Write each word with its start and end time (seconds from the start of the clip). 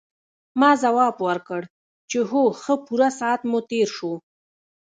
ما 0.59 0.71
ځواب 0.83 1.15
ورکړ 1.27 1.61
چې 2.09 2.19
هو 2.29 2.41
ښه 2.61 2.75
پوره 2.85 3.09
ساعت 3.19 3.41
مو 3.49 3.59
تېر 3.69 3.87
شو. 3.97 4.13